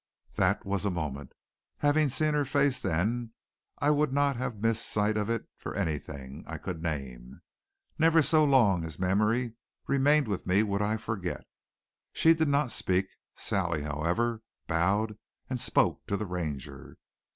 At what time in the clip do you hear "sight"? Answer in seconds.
4.91-5.15